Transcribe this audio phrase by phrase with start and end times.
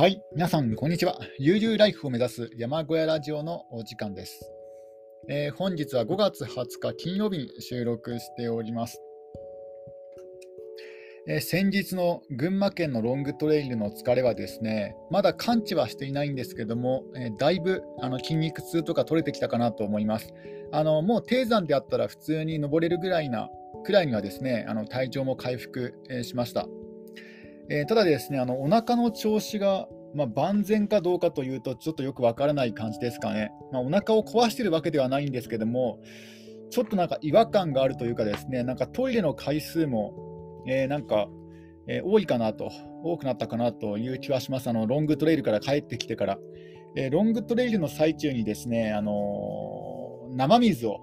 [0.00, 1.18] はい、皆さん、こんにちは。
[1.38, 4.50] 悠々ライフを目指す山小屋ラジオのお時間です。
[5.28, 8.98] えー、本日は5月20日金曜日に収録しております。
[11.28, 20.32] えー、先日の群馬県のロングトレイルの疲れはですね、まだ完治はしていないんですけども、えー、だいぶあの筋肉痛とか取れてきたかなと思います。
[20.72, 23.50] あのもう低山であったら普通に登れるぐらいな
[23.84, 26.66] くらいにはですね、あの体調も回復、えしました。
[27.70, 33.52] えー、ただですね、あのお腹の調子が、まあ、万全かどうかというと、ちょっとよくわからない感じですかね。
[33.70, 36.00] まあ、お腹を壊してるわけではないんですけども、
[36.70, 41.28] ちょっとなんか違和感があるというかですね、なんかトイレの回数も、えー、なんか、
[41.86, 42.72] えー、多いかなと、
[43.04, 44.68] 多くなったかなという気はします。
[44.68, 46.38] あのロングトレイルから帰ってきてから。
[46.96, 50.98] え、ロングトレイルの最中にですね、あの生水を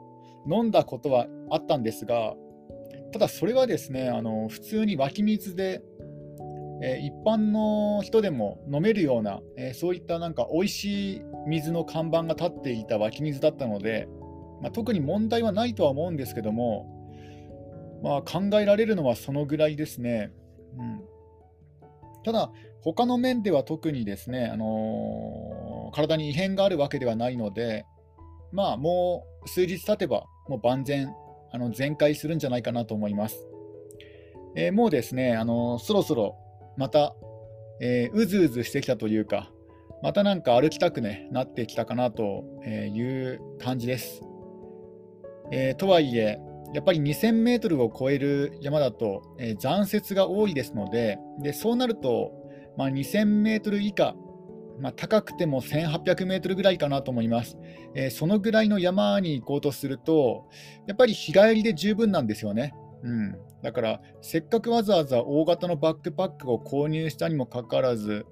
[0.51, 2.35] 飲んだことはあったんですが、
[3.13, 5.81] ただそれはですね、あの普通に湧き水で
[6.81, 14.07] え一般の人でも飲めるような、えそういったなんか美味しい水の看板が立っていた湧き水だったので、
[14.61, 16.93] まあ、特に問題はないとは思うんですけども、
[18.03, 20.31] まあ、考えられるのはそのぐらいですね。
[20.77, 21.01] うん、
[22.23, 27.85] ただ、他の面では特にですね、あのー、体に異変があるわけではないので、
[28.51, 31.13] まあ、もう数日経てば、もう万全、
[31.51, 33.47] あの全開するんじゃないかなと思います。
[34.55, 36.37] えー、もうですね、あのー、そろそろ
[36.77, 37.15] また、
[37.81, 39.51] えー、うずうずしてきたというか、
[40.03, 44.21] またなんか歩きたく、ね、なってきたかなという感じです。
[45.51, 46.39] えー、とはいえ、
[46.73, 52.31] やっぱり2000メートルを超える山だと、えー、残雪が多いですので、でそうなると、
[52.77, 54.15] まあ、2000メートル以下、
[54.79, 57.57] まあ、高くても1800メートルぐらいかなと思います、
[57.95, 60.45] えー、そのぐらいの山に行こうとすると、
[60.85, 62.75] やっぱり日帰りで十分なんですよね。
[63.03, 68.25] うん、だから、せっかくわざわざ大型のバックパックを購入したにもかかわらず、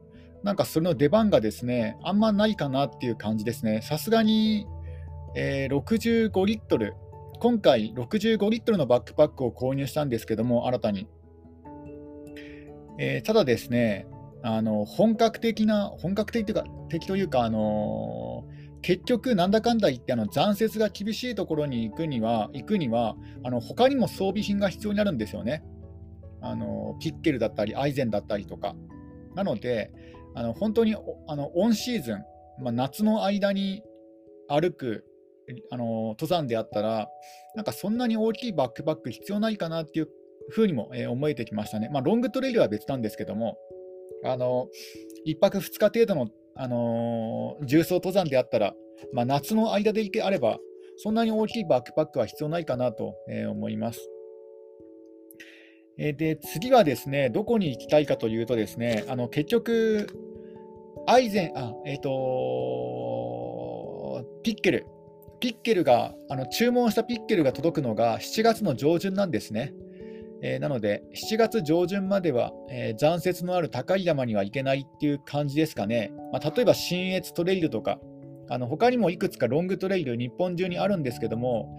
[0.43, 3.81] なんかそれの出番がですね、あんまないかなっていう感じですね。
[3.81, 4.67] さすがに、
[5.35, 6.93] えー、65リットル、
[7.39, 11.07] 今回65リットルのバックパックを購入したんですけども、新たに。
[12.99, 14.07] えー、ただですね、
[14.43, 18.44] あの本格的な、本格的というか、的というか、あの
[18.85, 25.63] 結局、なんだかんだ言ってあの残雪が厳しいところに行くには、行くにはあの他にも装備品が必要になるんですよね。
[26.39, 28.75] あのピッケルだったり、アイゼンだったりとか。
[29.33, 29.91] なので、
[30.35, 30.95] あの本当に
[31.27, 32.23] あのオンシーズン、
[32.61, 33.81] まあ、夏の間に
[34.47, 35.03] 歩く
[35.71, 37.09] あの登山であったら、
[37.55, 40.09] なんかそんなに大きいバックパック必要ないかなっていう
[40.51, 41.89] ふうにも、えー、思えてきましたね。
[41.91, 43.57] まあ、ロングトレイルは別なんですけども、
[44.23, 44.67] あの
[45.25, 48.73] 1泊2日程度のあのー、重装登山であったら、
[49.13, 50.57] まあ、夏の間で行けあれば、
[50.97, 54.09] そんなに大きいバックパックは必要ないかなと、え、思います。
[55.97, 60.07] え、で次はですね、どこに行きたいかというとですね、あの結局、
[61.07, 62.11] アイゼン、あ、えっ、と
[64.43, 64.85] ピッケル、
[65.39, 69.73] ピッケルが、あの注文したピッケルが届くのが7月の上旬なんですね。
[70.47, 76.13] えー、なので、7月上旬までは、えー、残雪のある高い山には行けないっていう感じですかね。
[76.31, 77.99] まあ、例えば、新越トレイルとか、
[78.47, 81.75] あの他にもいくつかロングトレイル、日本中にあるんですけども、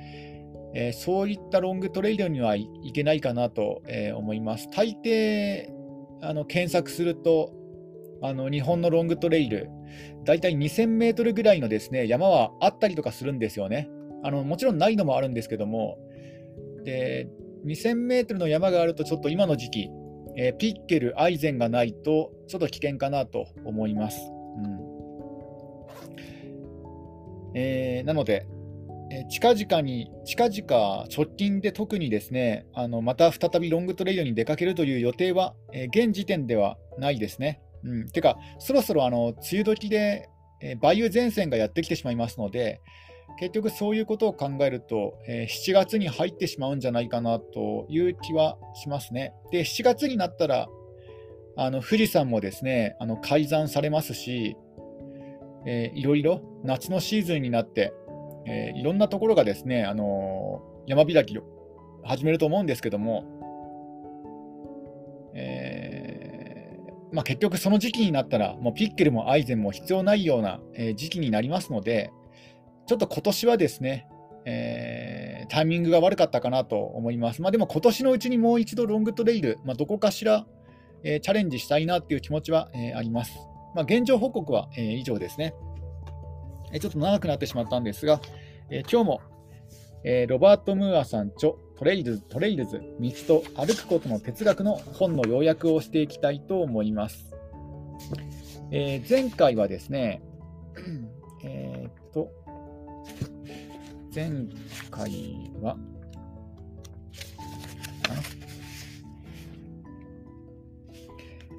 [0.75, 4.69] えー、そういったロングトレイルにはいけないかなと、え思います。
[4.71, 5.69] 大抵
[6.21, 7.53] あの検索すると、
[8.21, 9.71] あの日本のロングトレイル、
[10.25, 13.89] だいたい2000メートルぐらいのですね山はあったりとかするんですよね。
[14.25, 15.99] あのもちろんないのもあるんですけども、
[16.83, 17.29] で
[17.67, 19.91] 2000メートルの山があると、ちょっと今の時期、
[20.37, 24.21] えー、ピッケル、アイゼンがないと、ちょっと危険かなと思います。
[24.59, 24.97] うん
[27.59, 28.47] えー、なので、
[29.11, 37.63] えー、近々に、近々直近で特にですね、あのまた再びロングトレイドに出かけるという予定は、え、現時点ではないですね。
[37.83, 40.29] うん、てか、そろそろあの梅雨時で、
[40.61, 42.81] え、梅雨前線がやってきてしまいますので、
[43.39, 49.35] 結局そういうことを考えると、えー、7月に入ってしまうんじゃないかなという気はしますね。
[49.51, 50.69] で、7月になったら、
[51.59, 54.57] あの富士山もですね、あの改ざんされますし、
[55.67, 57.93] えー、いろいろ夏のシーズンになって、
[58.47, 61.43] えー、いろんなところがですね、あのー、山開きを
[62.05, 63.25] 始めると思うんですけども、
[65.35, 66.57] えー
[67.13, 72.11] まあ、結局その時期になったら、もうピッケルもアイゼンも必要ないような、えー、時期になりますので、
[72.87, 74.09] ちょっと今年はですね、
[74.45, 77.43] えー、タイミングが悪かったかなと思います。
[77.43, 80.47] まあ、でも今年のうちにもう一度ロングトレイル、まあ、どこかしら、
[81.03, 83.37] えー、チャレンジしたいなっていう気持ちは、えー、あります。
[83.75, 85.55] まあ、現状報告は、え、以上ですね、
[86.73, 86.81] え。
[86.81, 88.21] ちょっと長くなってしまったんですが、
[88.71, 89.21] え、今日も、
[90.03, 97.35] え、ロバート・ムーアさん著トレイルズ、トレイルズ、道と歩くことの哲学の本の要約をしていきたいと思います。
[98.71, 100.23] え、前回はですね、
[104.17, 104.31] 前
[104.91, 105.11] 回
[105.61, 105.77] は、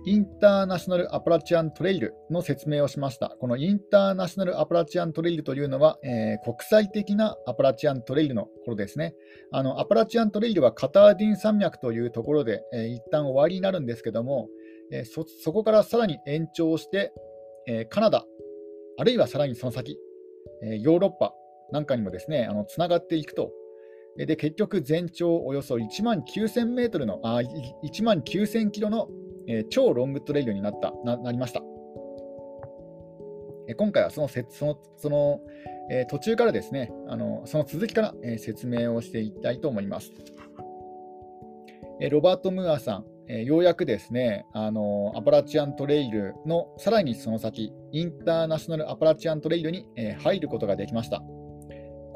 [0.08, 3.30] インターナショナルアパラチアントレイルの説明をしました。
[3.40, 9.14] このインターナショナルアパラチアントレイルというのは、えー、国際的なアパラチアントレイルのことですね。
[9.52, 14.50] あのアパラチアントレイルはカターディン山脈というところで、えー、一旦終わりになるんですけども、
[14.92, 17.14] えー、そそこからさらに延長して、
[17.68, 18.26] えカナダ、
[18.98, 20.00] あるいはさらにその先、
[20.64, 21.34] えヨーロッパ
[21.72, 23.52] なんかにもですね、つながっていくと
[24.18, 27.42] で結局、全長およそ1万9000メートルの、あ
[27.84, 29.10] 1万9000キロの
[29.48, 31.62] えー、超ロングトレイルになったななりました。
[33.70, 35.42] え今回はそのせそのその、
[35.90, 40.12] えー、途中からですね、あのその続きから、えー、説明をしていきたいと思います。
[42.00, 51.24] えロバート・ムーアさん、えようやくですね、あのアパラチアントレイルのさらにその先、インターナショナルアパラチアントレイルに、え入ることができました。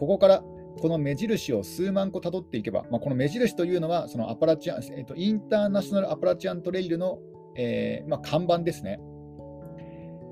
[0.02, 0.44] ここから
[0.80, 7.20] この目印を数万個たどっていけば、まあ、この目印というのは、そのアパラチアン、えーと、インターナショナルアパラチアントレイルの、
[7.56, 9.00] えー、まあ、看板ですね。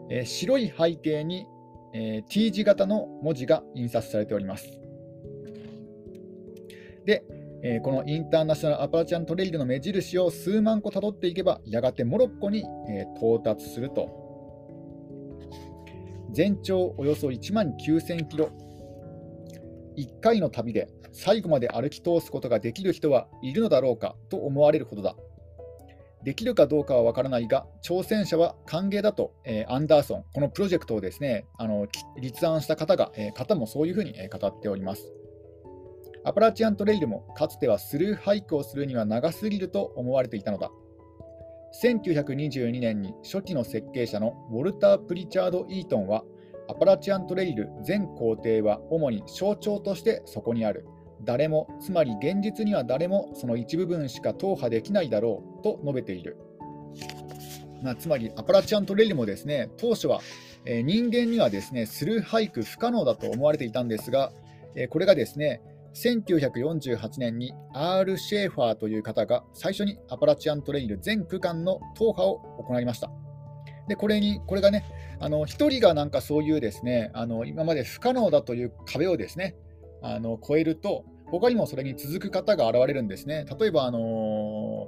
[0.10, 1.46] えー、白い背景に、
[1.94, 4.66] え T 字型の文字が印刷されております。
[7.06, 7.24] で、
[7.62, 14.10] えこのインターナショナルアパラチアントレイルの目印を数万個たどっていけば、やがてモロッコに、え到達すると。
[16.32, 18.50] 全長およそ1万9000キロ
[20.00, 25.16] 1回の旅で最後まで歩き通すことができる人はいるのだろうかと思われるほどだ。
[26.24, 31.88] できるかどうかは分からないが、挑戦者は歓迎だと、えー、アンダーソン、このプロジェクトをですねあの
[32.20, 35.12] 立案した方が、えー、方もそういうふうに、え、語っております。
[36.26, 40.70] アパラチアントレイルもかつてはスルーハイクをするには長すぎると思われていたのだ。
[41.82, 46.24] 1922年に初期の設計者のウォルター・プリチャード・イートンは
[46.70, 50.88] アパラチアントレイル全工程は主に象徴としてそこにある。
[51.22, 56.38] 誰も、つまり現実には誰もその一部分しか踏破できないだろうと述べている。
[57.82, 60.20] まあ、つまりアパラチアントレイルもですね当初は、
[60.66, 64.32] えー、人間にはですねスルーハイク不可能だと思われていたんですが、
[64.76, 65.62] えー、これがですね
[65.96, 68.18] 1948年に R.
[68.18, 73.10] シェーファーという方が最初にアパラチアントレイル全区間の踏破を行いました。
[73.90, 74.86] でこれにこれがね
[75.20, 79.56] あの1人がなんかそういうですねあの今まで不可能だという壁をですね
[80.02, 83.46] あの超えると他にもそれに続く方が現れるんですね。
[83.60, 84.88] 例えば、あの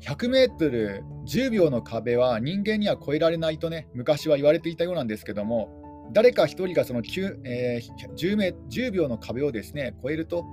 [0.00, 10.44] ー、100メートル10秒の壁は人間には越えられないとね昔は言われていたようなんですけども誰か1人がその9、えー、10, メ10秒の壁をですね超えると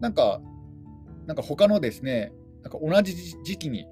[0.00, 0.40] なんか
[1.26, 3.86] なんか他のですねなんか同じ時期に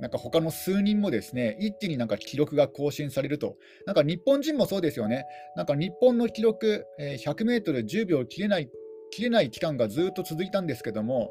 [0.00, 3.56] なんか他の数人もですね、一気になんか記録が更新されると。
[3.86, 5.24] なんか日本人もそうですよね。
[5.56, 8.70] なんか日本の記録、え、100メートル10秒切れない、
[9.10, 11.30] 切れない期間がずっと続いたんですけども、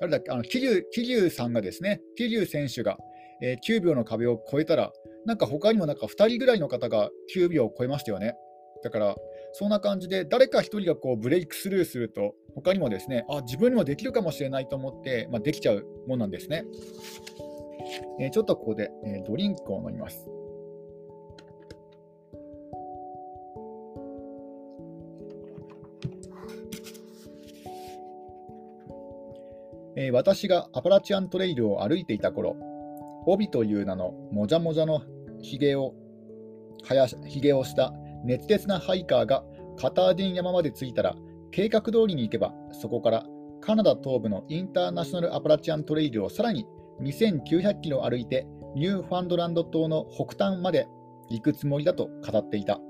[0.00, 2.98] 誰だっけ、あの桐生桐生さんがですね、桐生選手が、
[3.42, 4.92] えー、9秒の壁を超えたら、
[5.26, 8.34] なんか他にもなんか2人ぐらいの方が9秒を超えましたよね。
[8.82, 9.16] だから、
[9.52, 16.64] そんな感じで、誰か1人がこうブレイクスルーすると、他にもですね、あ、自分にもできるかもしれないと思って、まあ、できちゃうもんなんですね。
[18.18, 20.28] え、ちょっとここで、え、ドリンクを飲みます。
[29.96, 32.56] え、私がアパラチアントレイルを歩いていた頃、
[33.26, 35.02] 帯という名のもじゃもじゃの
[35.42, 35.94] ひげを
[36.82, 37.92] はやひげをした
[38.24, 39.44] 熱烈なハイカーが
[39.76, 41.16] カターディン山まで着いたら、
[41.50, 43.26] 計画通りに行けば、そこから
[43.60, 46.66] カナダ東部のインターナショナルアパラチアントレイルをさらに
[47.02, 50.86] 2900キロ歩いてニューファンドランド島の北端まで
[51.28, 52.80] 行くつもりだと語っていた。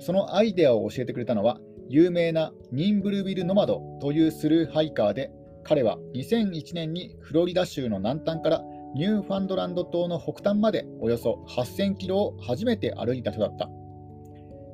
[0.00, 1.58] そのアイデアを教えてくれたのは、
[1.88, 5.30] 有名なニンブルビル・ノマドというスルーハイカーで、
[5.64, 8.62] 彼は2001年にフロリダ州の南端から
[8.94, 13.68] ニューファンドランド島の北端までおよそ8000キロを初めて歩いた人だった。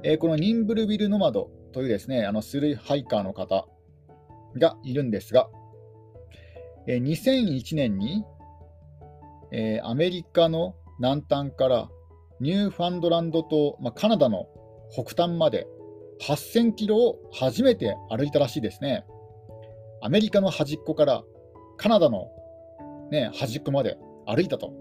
[0.04, 3.66] えー、このニンブルビル・ノマドというですね、あのスルーハイカーの方
[4.56, 5.48] がいるんですが、
[6.86, 8.24] えー、2001年に
[9.52, 11.88] えー、アメリカの南端から
[12.40, 14.46] ニューファンドランド島、まあ、カナダの
[14.90, 15.66] 北端まで
[16.22, 19.04] 8000キロを初めて歩いたらしいですね。
[20.00, 21.22] アメリカの端っこから
[21.76, 22.28] カナダの、
[23.10, 24.72] ね、端っこまで歩いたと。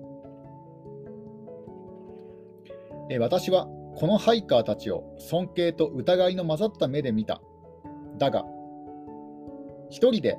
[3.09, 7.41] えー、私はこのハイカーたちを尊敬と疑いの混ざった目で見た。
[8.17, 8.45] だが、
[9.89, 10.37] 一人で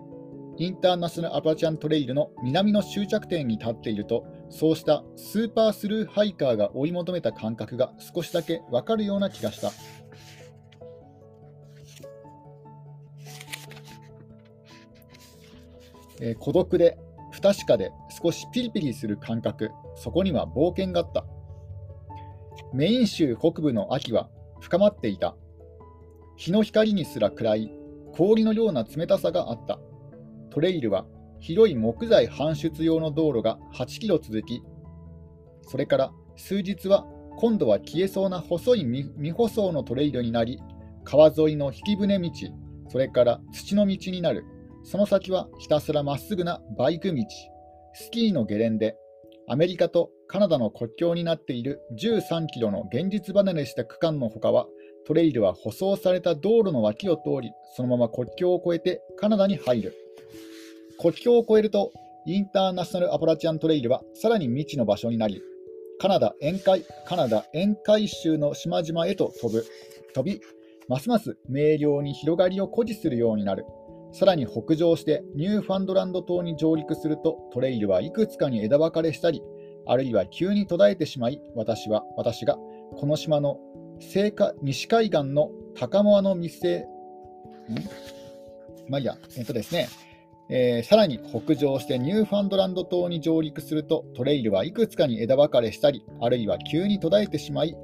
[0.59, 9.71] インターナショナルアパチャントレイルの南の終着点に立っていると、そうしたスーパースルーハイカーが追い求めた感覚が少しだけわかるような気がした。
[16.21, 16.99] えー、孤独で
[17.33, 17.91] 不確かで
[18.23, 21.25] 少しピリピリする感覚、そこには冒険があった。
[22.73, 24.29] メイン州北部の秋は
[24.61, 25.35] 深まっていた。
[26.37, 27.73] 日の光にすら暗い
[28.15, 29.79] 氷のような冷たさがあった。
[30.53, 31.07] トレイルは
[31.41, 34.63] 広い木材搬出用の道路が8キロ続き、
[35.63, 37.07] それから数日は
[37.39, 40.61] 今度は消えそうな細い未舗装のトレイルになり、
[41.05, 42.31] 川沿いの引き船道、
[42.91, 44.45] それから土の道になる。
[44.85, 47.25] その先はひたすらまっすぐなバイク道、
[47.95, 48.95] スキーのゲレンデ、
[49.49, 54.67] アメリカとカナダの国境になっている13キロの現実離れした区間のほかは、
[55.07, 60.02] トレイルは舗装された道路の脇を通り、そのまま国境を越えてカナダに入る。
[61.03, 61.93] 国境を越えると、
[62.27, 65.43] インターナショナルアパラチアントレイルはさらに未知の場所になり、
[65.99, 69.67] カナダ沿海カナダ沿海州の島々へと飛ぶ。
[70.15, 70.41] 飛び、
[70.89, 73.67] ますます明瞭に広がりを誇示するようになる。
[74.13, 79.43] さらに北上してニューファンドランド島に上陸するとトレイルはいくつかに枝分かれしたり、
[79.87, 82.57] あるいは急に途絶えてしまい、私は、私が
[82.97, 83.59] この島の
[83.99, 84.33] 西
[84.63, 86.85] 西海岸の高輪の密生、ん？
[88.89, 89.89] まあいいや、えっとですね、
[90.55, 97.75] えー、さらに北上してニューファンドランド島に上陸するとトレイルはいくつかに枝分かれしたり、あるいは急に途絶えてしまい、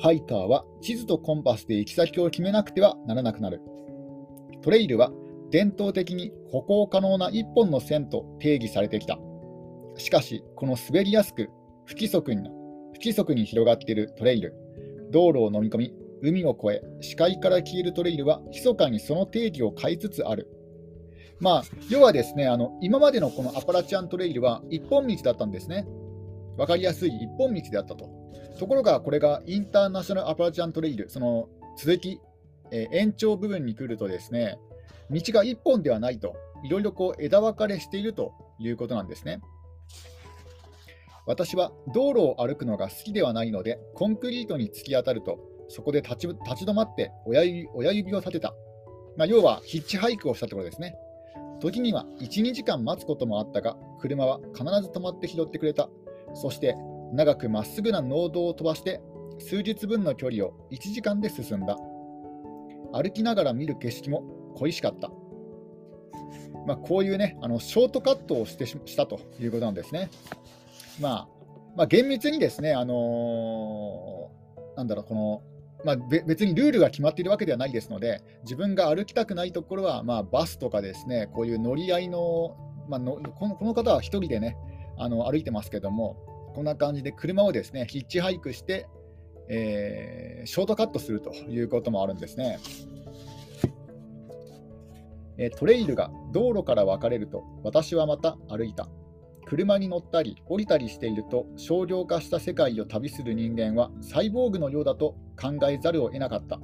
[0.00, 3.60] ハイカーは地図とコンパスで行き先を決めなくてはならなくなる。
[4.62, 5.12] トレイルは
[5.52, 9.16] 伝統的に歩行可能な1本の線と定義されてきた。
[9.96, 11.50] しかし、この滑りやすく
[11.86, 12.50] 不規則に
[12.94, 14.56] 不規則に広がっているトレイル、
[15.12, 20.48] 道路を飲み込み、海を越え、視界から消えるトレイルは、密かにその定義を変えつつある。
[21.40, 25.86] まあ、要はですねあの、今までのこのアパラチアントレイルは一本道だったんですね。
[26.56, 28.08] 分かりやすい一本道であったと。
[28.58, 32.20] ところが、これがインターナショナルアパラチアントレイル、その続き、
[32.70, 34.58] えー、延長部分に来るとですね、
[35.10, 39.40] 道が一本ではないと、いろいろこう枝分かれしているということなんですね。
[41.26, 45.38] 私は道路を歩くのが好きではないので、コンクリートに突き当たると、
[45.68, 48.54] そこで立ち立ち止まって親指親指を立てた。
[49.16, 50.94] まあ、要はヒッチハイクをしたところですね。
[51.64, 55.88] 時には1、2時間待つこともあったが、車は必ず止まって拾ってくれた。
[56.34, 56.76] そして
[57.12, 59.00] 長くまっすぐな農道を飛ばして、
[59.38, 61.76] 数日分の距離を1時間で進んだ。
[62.92, 64.22] 歩きながら見る景色も
[64.54, 65.10] 恋しかった。
[66.66, 70.10] まあ、こういうね、あのショートカットをしてしたということなんですね。
[71.00, 71.28] まあ、
[71.76, 75.42] まあ、厳密にですね、あのー、なんだろう、この、
[75.84, 82.56] まあ、別にルールが決まっているわけではないですので、自分が歩きたくないところは、まあ、バスとかですね、こういう乗り合いの、
[82.88, 84.56] まあの、このこの方は1人でね、
[84.96, 86.16] あの歩いてますけども、
[86.54, 88.86] こんな感じで車をですね、ヒッチハイクして、
[89.48, 92.58] えー、ショートカットするということもあるんですね。
[95.36, 98.88] えトレイルが道路から分かれると、私はまた歩いた。
[99.54, 106.58] 車に乗ったり降りたりしていると少量化した世界を旅する人間はサイボーグのようだと考えざるを得なかった。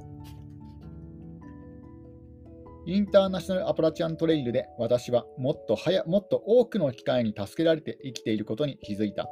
[2.85, 9.25] インターナショナルアパラチアントレイルで私はもっと早もっと多くの機会に助けられて生きていることに気づいた。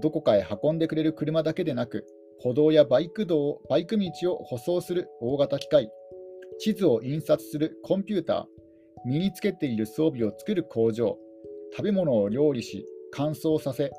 [0.00, 2.06] どこかへ運んでくれる車だけでなく
[2.40, 5.90] 歩道やバイク道をバイク道を舗装する大型機械
[6.58, 8.44] 地図を印刷するコンピューター
[9.04, 11.18] 身につけている装備を作る工場
[11.72, 13.90] 食べ物を料理し、乾燥させ、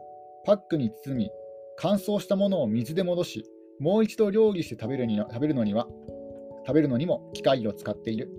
[0.45, 1.29] パックに包み、
[1.77, 3.45] 乾燥したものを水で戻し、
[3.79, 5.87] もう一度料理して食べるに食べるのには、
[6.65, 8.29] 食べるのにも機械を使っている。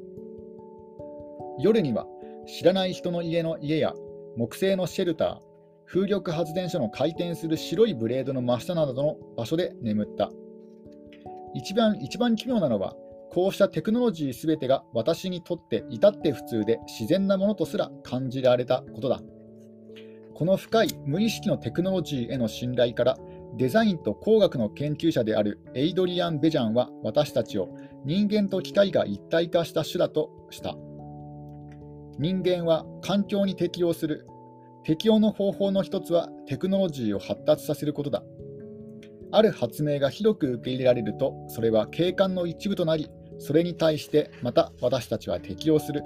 [1.59, 2.07] 夜には
[2.47, 3.95] 知らない人の家の家や
[4.37, 5.39] 木製のシェルター、
[5.87, 10.31] 風力発電所の回転する白いブレードの真下などの場所で眠った。
[11.55, 12.97] 一番一番奇妙なのは、
[13.33, 19.23] こうしたテクノロジーすべてが私にとって至って普通で自然なものとすら感じられたことだ。
[20.35, 23.17] この深い無意識のテクノロジーへの信頼から
[23.57, 27.71] デザインと工学の研究者であるエイドリアン・ベジャンは私たちを
[28.05, 30.77] 人間と機械が一体化した種だとした。
[32.19, 34.27] 人間は環境に適応する。
[34.85, 38.23] 適応の方法の一つはテクノロジーを発達させることだ。
[39.31, 43.09] ある発明が広く受け入れられると、それは景観の一部となり、
[43.43, 46.05] それに対してまた私たちは適応する。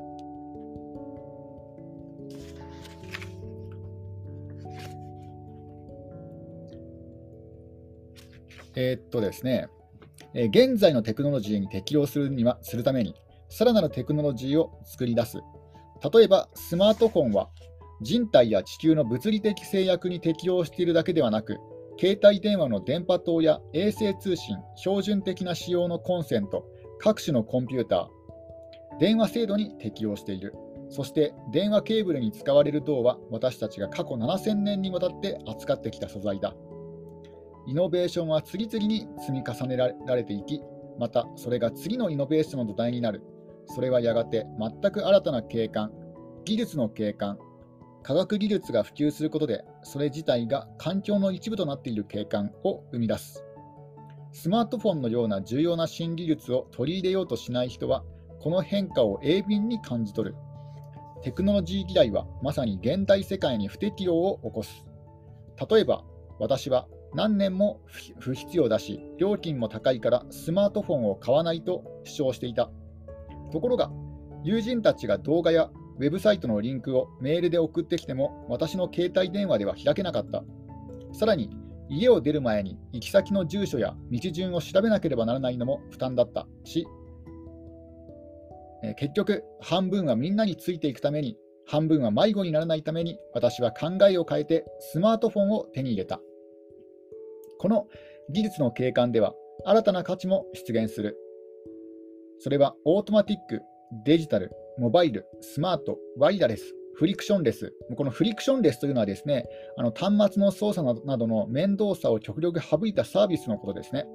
[8.75, 9.69] え、っとですね、
[10.33, 13.15] え、現在のテクノロジーに適応するにはするために、
[13.51, 15.39] さらなるテクノロジーを作り出す。
[16.11, 17.49] 例えばスマートフォンは
[18.01, 21.59] 人体や地球の物理的制約に適応しているだけではなく、
[22.01, 26.67] 携帯電話の電波塔や衛星通信、標準的な仕様のコンセント、
[26.99, 30.55] 各種のコンピューター、電話制度に適応している。
[30.89, 36.55] そして電話ケーブルに使われる銅は私たちが過去7000年にわたって扱ってきた素材だ。
[37.67, 40.63] イノベーションは次々に積み重ねられていき、
[40.99, 43.23] またそれが次のイノベーションの土台になる。
[43.67, 45.93] それはやがて全く新たな景観、
[46.45, 47.39] 技術の景観、
[48.05, 53.46] 科学技術が普及することで、それ自体が環境の一部となっている景観を生み出す。
[54.39, 58.05] スマートフォンのような重要な新技術を取り入れようとしない人は、
[58.39, 60.37] この変化を鋭敏に感じ取る。
[61.23, 64.85] テクノロジー嫌いはまさに現代世界に不適応を起こす。
[65.71, 66.05] 例えば、
[66.39, 67.81] 私は何年も
[68.19, 72.71] 不必要だし、料金も高いからスマートフォンを買わないと主張していた。
[73.53, 73.91] ところが、
[74.45, 80.45] 友人たちが動画やウェブサイトのリンクをメールで送ってきても私の携帯電話では開けなかった。
[81.15, 81.49] さらに、
[81.89, 86.87] 家を出る前に行き先の住所や道順を調べなければならないのも負担だったし、
[88.83, 96.21] え結局、半分はみんなについていくために、半分は迷子にならないために、私は考えを変えてスマートフォンを手に入れた。
[97.59, 97.89] この
[98.31, 101.17] 技術の景観では、新たな価値も出現する。
[102.39, 103.63] それはオートマティック、
[104.05, 107.75] デジタル、モバイル、スマート、ワイヤレス、フリクションレス。
[107.95, 109.45] このフリクションレスというのはですね、
[109.77, 114.07] あの端末の操作などの面倒さを極力省いたサービスのことですね。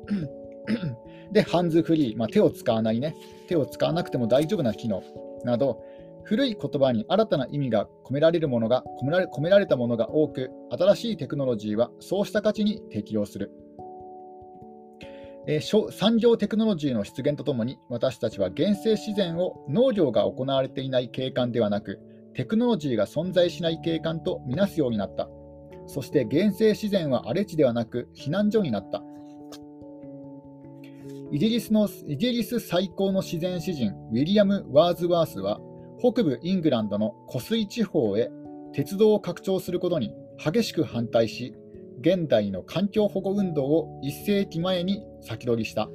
[1.31, 3.15] で、ハンズフリー、まあ、手を使わないね、
[3.47, 5.03] 手を使わなくても大丈夫な機能
[5.43, 5.83] など、
[6.23, 13.51] 古い言葉に新たな意味が込められるものが込められ込められたものが多く、新しいテクノロジーはそうした価値に適用する。
[15.47, 21.99] えー、産業テクノロジーの出現とともに、私たちは原生自然を農業が行われていない景観ではなく、
[22.33, 25.29] テクノロジーが存在しない景観とみなすようになった。
[25.87, 29.03] そして原生自然は荒れ地ではなく避難所になった。
[31.31, 35.59] イギリスのイギリス最高の自然詩人ウィリアム・ワーズワースは
[35.99, 38.29] 北部イングランドの湖水地方へ
[38.73, 41.55] 鉄道を拡張することに激しく反対し
[42.01, 45.89] 現代の環境保護運動を1世紀前に先取りした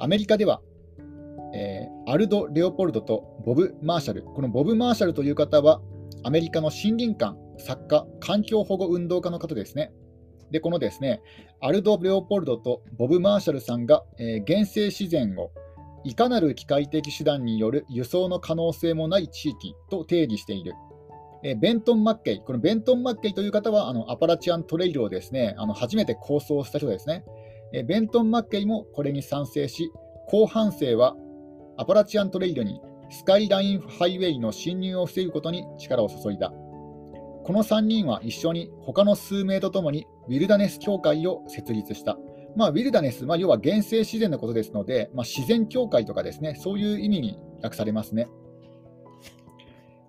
[0.00, 0.60] アメリカでは、
[1.58, 4.22] えー、アルド・レオポルドとボブ・マーシャル。
[4.22, 5.80] このボブ・マーシャルという方は
[6.22, 9.92] アメリカの森林館作家環境保護運動家の方ですね。
[10.52, 11.20] で、このですね、
[11.60, 15.50] アルド・レオポルドとボブ・マーシャルさんが、えー、原生自然を
[16.04, 20.74] いかなる機械的手段による輸送の可能性もない地域と定義している。
[21.42, 27.24] え、ベントン・マッケイ、このベントン・マッケイという方はあのアパラチアントレイルをですねあの初めて構想した人ですね、
[27.72, 29.90] え、ベントン・マッケイもこれに賛成し、
[30.28, 31.16] 後半生は
[31.78, 36.50] アパラチアントレイルにスカイラインハイウェイの侵入を防ぐことに力を注いだ。
[36.50, 42.18] この3人は一緒に他の数名とともにウィルダネス協会を設立した。
[42.56, 48.28] まあ、ウィルダネス、まあ、要は原生自然のことですので、まあ、自然協会とかですね、そういう意味に訳されますね。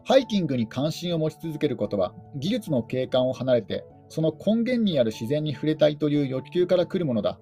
[0.05, 7.39] ハイキングに関心を持ち続けることは、技術の景観を離れて、その根源にある自然に触れたいという欲求から来るものだ。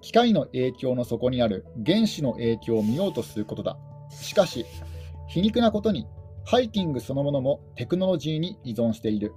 [0.00, 3.76] 機械の影響の底にある原子の影響を見ようとすることだ。
[4.10, 4.64] しかし、
[5.28, 6.06] 皮肉なことに、
[6.44, 9.32] ハイキングそのものもテクノロジーに依存している。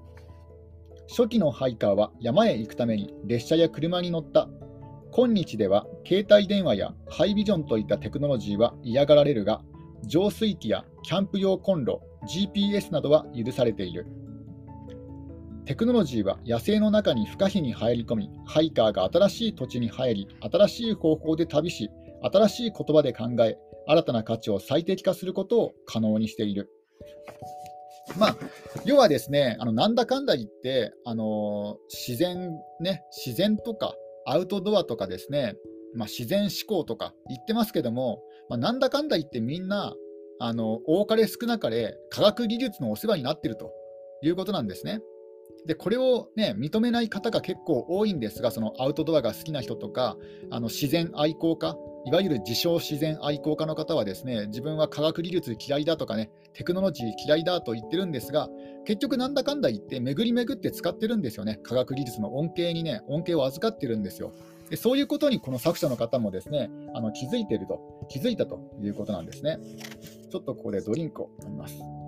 [1.10, 4.48] 初期のハイカーは山へ行くために列車や車に乗った。
[5.12, 9.62] 今日では携帯電話やハイビジョンといったテクノロジーは嫌がられるが、
[10.06, 14.06] 浄水器やキャンプ用コンロ、GPS などは許されている。
[15.66, 21.92] テクノロジーは野生の中に不可避に入り込み、ハイカーが新しい土地に入り、新しい方法で旅し、
[22.24, 26.70] 新しい言葉で考え、新たな価値を最適化することを可能にしている。
[28.18, 28.38] まあ、
[28.86, 33.94] 要はですね、あのなんだかんだ言って、あの自然、ね、自然とか
[34.26, 35.56] アウトドアとかですね、
[35.96, 39.94] まあ、自然思考とか言ってますけども、まあ、なんだかんだ言ってみんな、
[40.40, 43.72] あの多かれ少なかれ科学技術のお世話になってると
[44.24, 45.00] いうことなんですね。
[45.66, 50.18] でこれを、ね、認めない方が結構多いんですが、そのアウトドアが好きな人とか、
[50.50, 58.50] あの自然愛好家、いわゆる自称自然愛好家の方はですね自分は科学技術嫌いだとかねテクノロジー嫌いだと言ってるんですが
[58.86, 61.60] 結局なんだかんだ言って巡り巡って使ってるんですよね。
[61.62, 64.34] 科学技術の恩恵にね恩恵を預かってるんですよ。
[64.72, 69.60] でそういうことにこの作者の方もですねあの気づいていると気づいたということなんですね。
[70.32, 72.01] ちょっとここでドリンクを飲みます。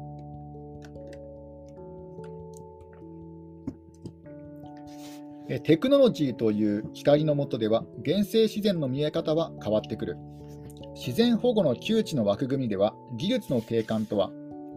[5.60, 10.18] テクノロジーという光の下では原生自然の見え方は変わってくる
[10.96, 14.32] 自然保護の窮地の枠組みでは技術の景観とは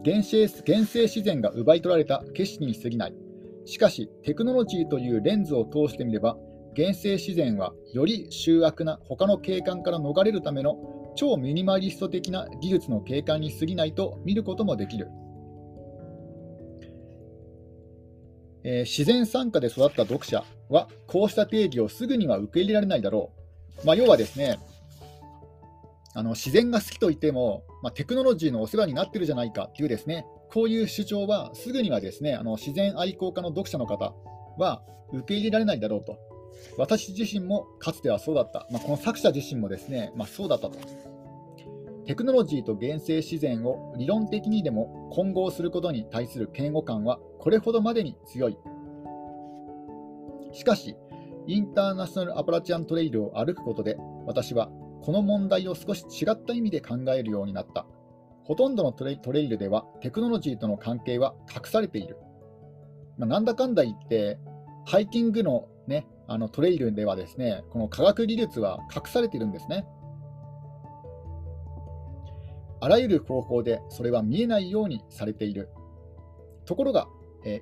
[0.06, 3.14] 原生原生自然が奪い取られた景色に過ぎない。
[3.64, 6.36] しかし、テクノロジーというレンズを通してみれば、
[6.76, 10.76] 原生自然はより醜悪な他の景観から逃れるための
[11.16, 15.08] 超ミニマリスト的な技術の景観に過ぎないと見ることもできる。
[18.68, 23.30] えー、自然参加で育った読者はこうした定義をすぐには受け入れられないだろ
[23.84, 23.86] う。
[23.86, 24.58] まあ、要はですね、
[26.14, 34.14] あの自然が好きといっても、まあ、テクノロジーのお世話になってるじゃないかというですね、こういう主張はすぐにはですね、あの自然愛好家の読者の方
[34.58, 36.18] は受け入れられないだろうと。
[36.76, 38.66] 私自身もかつてはそうだった。
[38.72, 40.78] まあ、この作者自身もですね、まあ、そうだったと。
[42.06, 48.56] テクノロジーと原生自然を理論的にでも混合することに対する嫌悪感はこれほどまでに強い。
[50.52, 50.96] しかし、
[51.48, 54.70] インターナショナルアパラチアントレイルを歩くことで、私は
[55.02, 57.86] この問題を少し違った意味で考えるようになった。
[58.44, 62.16] ほとんどのトレイルではテクノロジーとの関係は隠されている。
[63.18, 64.38] まあ、なんだかんだ言って、
[64.84, 69.84] ハイキングの,、ね、あのトレイルではですね、この科学技術は隠されているんですね。
[72.80, 75.68] あらゆる方法でそれは見えないようにされている。
[76.64, 77.08] ところが、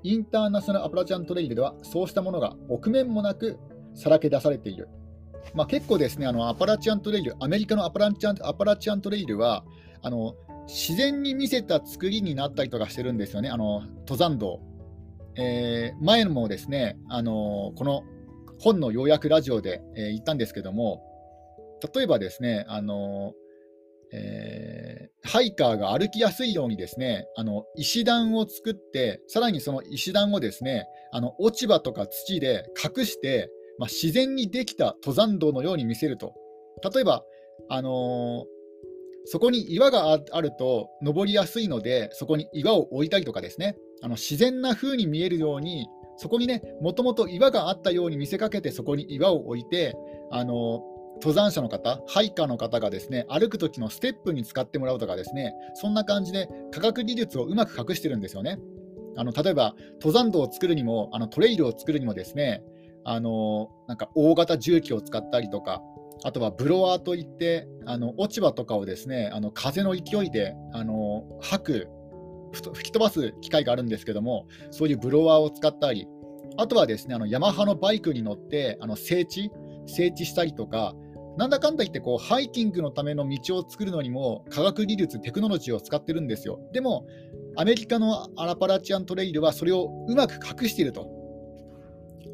[0.02, 3.58] インターナショナルアプラチャントレイルではそうしたものが臆面もなく
[3.92, 4.88] さらけ出されている。
[5.52, 9.64] まあ、結構ですね、あのアパラチアントレイル、アメリカのアパラチアンアパラチアントレイルは
[10.02, 10.34] あの
[10.66, 14.60] 自然に見せた作りになったりとかしてるんですよね、あの登山道。
[15.36, 18.04] えー、前もですね、あのこの
[18.58, 21.02] 本の要約ラジオで、えー、言ったんですけども、
[21.94, 23.34] 例えばですね、あの
[24.12, 24.53] えー、
[25.34, 36.34] ハイカーが歩きやすいようにですね、あの石段を作って、さらにその石段をですね、あの落ち葉とか土で隠して、まあ、自然にできた登山道のように見せると。
[36.94, 37.24] 例えば、
[37.68, 38.44] あのー、
[39.24, 49.96] そこに岩があると登りやすいので、そこに岩を置いたりとかですね、あの自然な風に見えるように、そこにね、もともと岩があったように見せかけて、そこに岩を置いて、
[50.30, 50.80] あの
[51.16, 58.58] 登山者の方、ハイカーの方がですね歩く時のステップに使ってもらうとかですね、そんな感じで科学技術をうまく隠してるんですよね。
[59.16, 62.62] あの例えば、登山道を作るにも、あのトレイルを作るにもですね、
[63.04, 65.82] あのなんか大型重機を使ったりとか、
[66.24, 71.88] あとはブロワーといって、あの落ち葉とかをですねあの風の勢いであの吐く、
[72.52, 76.06] 吹き飛ばす機械があるんですけども、そういうブロワーを使ったり、
[76.56, 79.50] あとはですねあのヤマハのバイクに乗ってあの整地、
[79.86, 80.94] 整地したりとか、
[81.36, 86.60] なんだかんだ言ってこうハイキングのための道を作るのにも科学技術、テクノロジーを使ってるんですよ。
[86.72, 87.06] でも、
[87.56, 91.08] アメリカのアラパラチアントレイルはそれをうまく隠していると。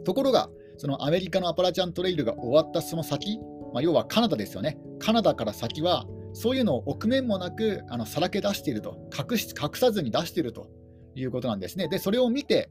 [0.04, 3.38] ところが、そのアメリカのアパラチアントレイルが終わったその先、
[3.72, 4.78] まあ、要はカナダですよね。
[4.98, 10.68] カナダから先は、そういうのを臆面もなくあのさらけ出していると隠し、隠さずに出していると
[11.14, 11.88] いうことなんですね。
[11.88, 12.70] で、それを見て、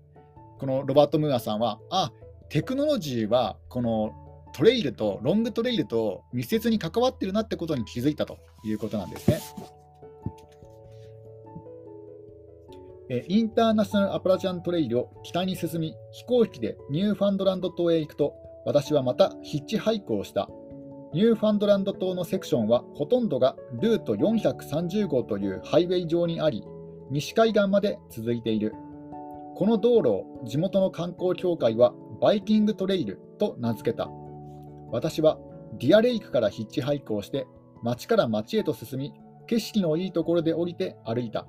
[0.59, 2.11] このロバート・ムーアさんは、あ
[2.49, 4.11] テクノロジーはこの
[4.53, 9.39] トレイルと、ロングトレイルと密接に関わってるなってことに気づいたということなんですね。
[13.27, 18.35] インターナショナルアパラチアントレイルを北に進み、飛行機でニューファンドランド島へ行くと、
[18.65, 20.47] 私はまたヒッチハイクをした。
[21.13, 26.63] ニューファンドランド島のセクションはほとんどがルート430号というハイウェイ上にあり、
[27.09, 28.73] 西海岸まで続いている。
[29.55, 34.11] この道路を地元の観光協会はバイキングトレイルと名付けた。
[34.91, 35.37] 私は
[35.77, 37.47] ディアレイクからヒッチハイクをして
[37.83, 39.13] 町から町へと進み
[39.47, 41.47] 景色のいいところで降りて歩いた。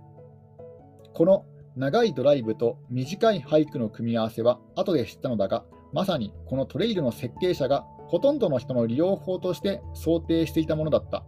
[1.12, 1.44] この
[1.76, 11.24] 長いドライブと短いハイクの組み合わせは後で知ったのだがまさにこのトレイルの設計者がほとんどの人の利用法として想定していたものだった。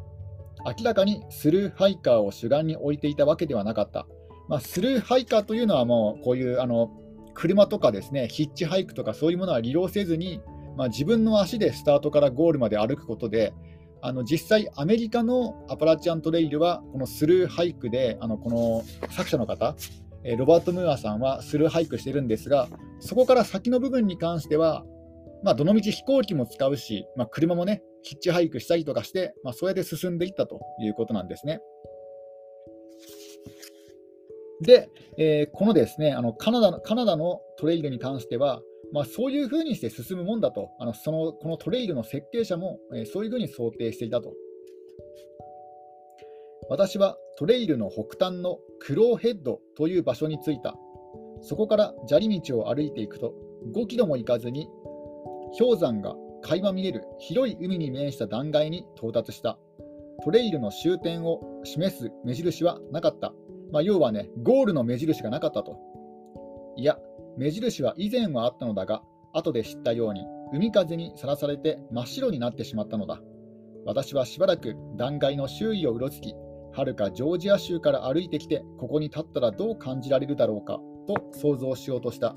[0.64, 4.06] 明らかにスルーハイカーを主眼に置いていたわけではなかった、
[4.48, 6.90] まあ、スルーハイカーというのはもうこういうあの
[7.34, 10.40] 車とかですねヒッチハイクとかそういうものは利用せずに
[10.76, 13.52] まあ、自分の足でスタートからゴールまで歩くことで、
[14.00, 19.76] あの実際、アメリカのアパラチアントレイルは、このスルーハイクで、あのこの作者の方、
[20.24, 22.68] えロバート・ムーアさんはスルーハイクしてるんですが、
[23.00, 24.84] そこから先の部分に関しては、
[25.42, 31.60] まあ、どのみち飛行機も使うし、まあ、車もね、ヒッチハイクしたりとかして、まあ、そうやって進んでいったということなんですね。
[34.62, 38.60] で、えー、このですねあのカナダのカナダのトレイルに関しては、
[38.92, 44.32] まあ、そういうふうにして進むもんだと、あのそのこのトレイルの設計者も、えー、そういうふうに想定していたと。
[46.68, 50.74] 私はトレイルの北端のクローヘッドという場所に着いた。
[51.40, 53.34] そこから砂利道を歩いていくと、
[53.74, 54.68] 5キロも行かずに、
[55.58, 59.58] 氷山が垣間見える広い海に面した断崖に到達した。
[60.24, 63.32] トレイルの終点を示す目印はなかった。
[63.72, 65.78] まあ、要はね、ゴールの目印がなかったと。
[66.76, 66.98] いや、
[67.36, 73.20] 目印は以前はあったのだが、後で知ったように、海風にさらされて真っ白になってしまったのだ。
[73.84, 76.34] 私はしばらく断崖の周囲をうろつき、
[76.72, 82.36] はるかジョージア州から歩いてきて、ここに立ったらどう感じられるだろうかと想像しようとした。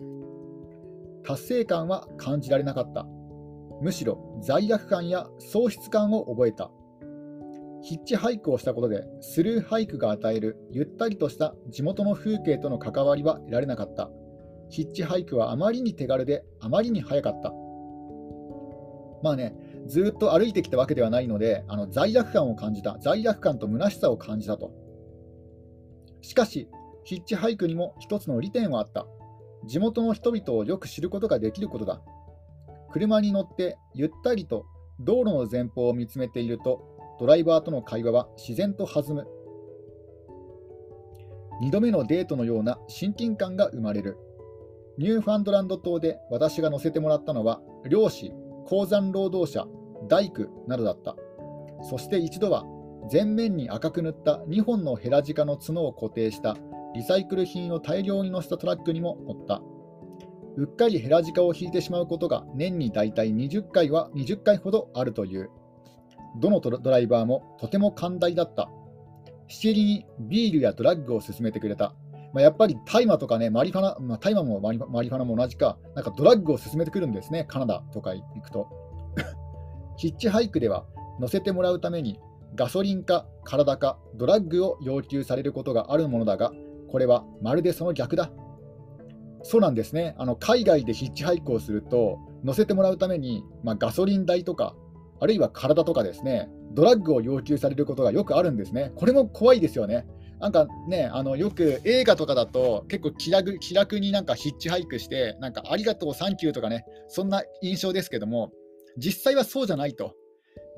[1.24, 3.06] 達成感は感じられなかった。
[3.82, 6.72] むしろ罪悪感や喪失感を覚えた。
[7.82, 14.10] ヒッチハイクをしたことで、スルーハイクが与えるゆったりとした地元の風景との関わりは得られなかった。
[14.76, 17.54] ヒッチハイクはあまりに手軽で、あまりに速かった。
[19.24, 19.56] まあね、
[19.88, 24.74] ずっと歩いてきたわけではないので、あの罪悪感を感じた、罪悪感と虚しさを感じたと。
[26.22, 26.68] しかし、
[27.06, 29.08] ヒッチハイクにも一つの利点はあった。
[29.66, 32.02] 地元の人々をよく知ることができることだ。
[32.92, 34.66] 車に乗ってゆったりと
[35.00, 39.26] 道路の前方を見つめていると、ドライバーとの会話は自然と弾む。
[41.62, 44.18] 2度目のデートのような親近感が生まれる。
[44.98, 48.34] ニューファンドランド島で私が乗せてもらったのは、漁師、
[48.66, 49.68] 鉱山労働者、
[50.08, 51.16] 大工などだった。
[51.84, 52.64] そして一度は、
[53.12, 56.58] 前面に赤く塗った2本のヘラジカの角を固定した
[56.96, 59.62] リサイクル品を大量に乗せたトラックにも乗った。
[60.58, 65.50] うっかりヘラジカを引いてしまうことが年に大体20回は20回ほどあるという。
[66.40, 68.70] どのドライバーもとても寛大だった。
[69.48, 71.94] しきりにビールやドラッグを勧めてくれた。
[72.34, 78.68] まあ、やっぱり大麻とかね、マリファナ、まあ、大麻もマリファナも同じか、なんかドラッグを勧めてくるんですね、カナダとか行くと。
[79.98, 80.86] ヒッチハイクでは
[81.20, 82.20] 乗せてもらうために
[82.56, 86.52] ガソリンか体かドラッグを要求されることがあるものだが、
[86.90, 88.32] これはまるでその逆だ。
[89.44, 90.16] そうなんですね。
[90.18, 94.76] あの海外でヒッチハイクをすると、乗せてもらうために、まあ、ガソリン代とか、
[95.20, 98.92] あるいは体とかですね、ドラッグを要求されることがよくあるんですね。
[98.96, 100.06] これも怖いですよね。
[100.39, 108.52] なんかね、あのよく映画とかだと結構気楽気楽になんかヒッチハイクして、なんかありがとう、サンキューとかね、そんな印象ですけども、
[108.98, 110.13] 実際はそうじゃないと。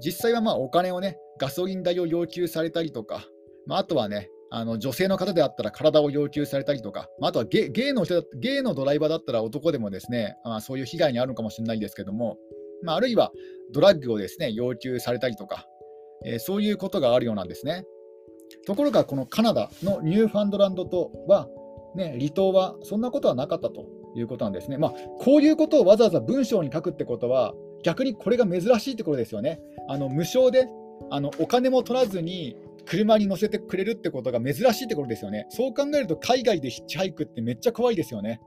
[0.03, 3.25] 実際はまあお金をね、ガソリン代を要求されたりとか、
[3.65, 12.37] まあ、あとはね、あの女性の方であったら体を要求されたりとか、まあ、あとはゲゲイの人ゲイのドライバーだったら男でもですね、まあ、そういう被害に遭うのかもしれないですけども、
[12.83, 13.31] まあ、あるいは
[13.73, 15.65] ドラッグをですね要求されたりとか、
[16.25, 17.83] えー、そういうことがあるようなんですね。
[18.65, 21.47] ところが、このカナダのニューファンドランド島は、
[21.95, 24.77] ね、離島はそんなことはなかったということなんですね。
[24.77, 29.59] まあ、こういうことをわざわざ文章に書くってことは、逆にこれが珍しいってことですよね。
[29.87, 30.67] あの無償で
[31.09, 35.45] あのお金も取らずに車に乗せてくれるってことが珍しいってことですよね。
[35.49, 38.41] そう考えると海外でヒッチハイクってめっちゃ怖いですよね。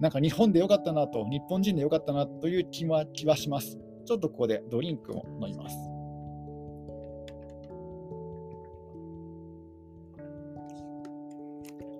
[0.00, 3.78] なんか日本でよかったなと、日本人でよかったなという気は気はします。
[4.06, 5.93] ちょっとここでドリンクを飲みます。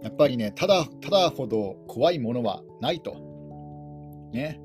[0.04, 3.16] やっぱりね、ただただほど怖いものはないと。
[4.34, 4.60] ね。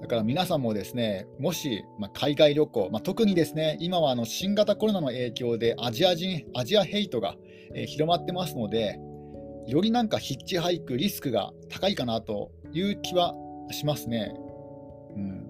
[0.00, 7.34] だから皆さんもですね、もし、ま、海外旅行、まあ、特にですね、今はあの新型コロナの影響でアジア人、アジアヘイトが、
[7.74, 9.00] え、広まってますので、
[9.66, 13.34] よりなんかヒッチハイクリスクが高いかなという気は
[13.72, 14.32] しますね。
[15.16, 15.48] うん、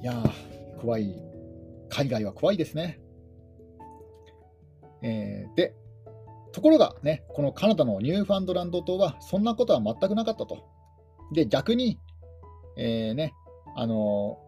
[0.00, 0.24] いや
[0.80, 1.14] 怖い。
[1.90, 2.98] 海外は怖いですね。
[5.02, 5.74] えー、で、
[6.58, 10.66] ところがね、このカナダのニューファンドランド島はそんなことは全くなかったと。
[11.32, 12.00] で、逆に、
[12.76, 13.32] えー、ね、
[13.76, 14.40] あの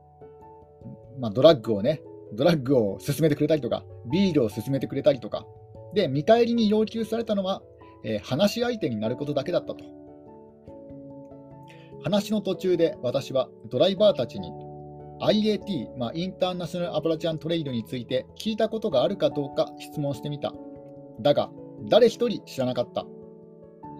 [1.16, 5.46] ー、まあ、ドラッグをね、ドラッグを勧めてくれたりとか、ビールを勧めてくれたりとか、
[5.94, 7.62] で、見返りに要求されたのは、
[8.02, 9.84] えー、話し相手になることだけだったと。
[12.02, 14.50] 話の途中で私はドライバーたちに
[15.20, 20.52] IAT、まあ、インターナショナルアプラチャントレイドについて聞いたことがあるかどうか質問してみた。
[21.20, 21.50] だが、
[21.88, 23.06] 誰一人知らなかった。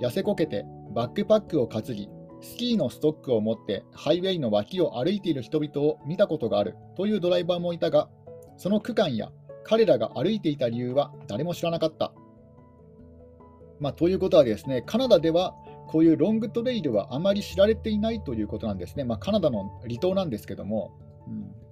[0.00, 0.64] 痩せこけて
[0.94, 2.08] バックパックを担ぎ、
[2.40, 8.08] スキーのストックを持ってハイウェイの脇を歩いている人々を見たことがあるというドライバーもいたが、
[8.56, 9.30] その区間や
[9.64, 12.12] 彼らが歩いていた理由は誰も知らなかった。
[13.78, 15.54] まあ、ということはですね、カナダでは
[15.88, 19.04] こういうロングトレイルはあまり知られていないということなんですね。
[19.04, 20.92] まあ、カナダの離島なんですけども。
[21.26, 21.69] うん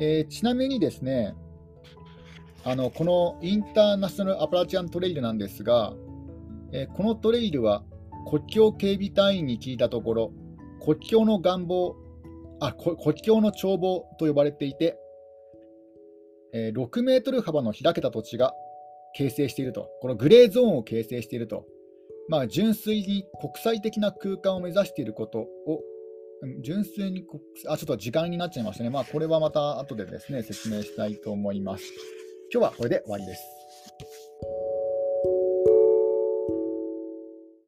[0.00, 1.34] えー、ちなみにですね、
[2.64, 5.92] あのこのインターナショナルアパラチアントレイルなんですが、
[6.72, 7.84] えー、このトレイルは
[8.28, 10.32] 国境警備隊員に聞いたところ、
[10.82, 11.94] 国境の願望、
[12.60, 14.98] あ国境の眺望と呼ばれていて、
[16.52, 18.52] えー、6メートル幅の開けた土地が
[19.14, 21.66] 形成していると、このグレーゾーンを形成していると、
[22.28, 25.82] まあ、純粋に国際的な空間を目指していることを
[26.60, 28.90] 純粋に国あ、ちょっと時間になっちゃいましたね。
[28.90, 31.84] まあ、これはまた後でですね、説明したいと思います。
[32.52, 33.63] 今日はこれで終わりです。